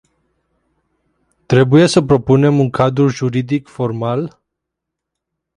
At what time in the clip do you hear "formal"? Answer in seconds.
3.67-4.39